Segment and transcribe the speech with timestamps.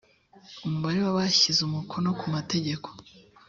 [0.65, 2.87] umubare w abashyize umukono ku mategeko